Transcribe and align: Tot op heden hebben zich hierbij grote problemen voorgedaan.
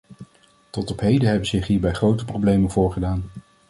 Tot 0.69 0.91
op 0.91 0.99
heden 0.99 1.27
hebben 1.27 1.47
zich 1.47 1.67
hierbij 1.67 1.93
grote 1.93 2.25
problemen 2.25 2.69
voorgedaan. 2.71 3.23